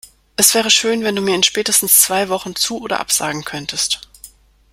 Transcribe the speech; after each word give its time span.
Es 0.35 0.55
wäre 0.55 0.71
schön, 0.71 1.03
wenn 1.03 1.15
du 1.15 1.21
mir 1.21 1.35
in 1.35 1.43
spätestens 1.43 2.01
zwei 2.01 2.27
Wochen 2.29 2.55
zu- 2.55 2.81
oder 2.81 2.99
absagen 2.99 3.45
könntest. 3.45 4.01